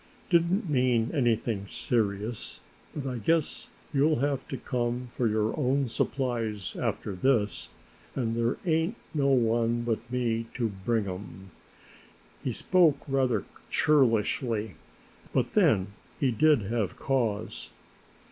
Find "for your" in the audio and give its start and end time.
5.05-5.53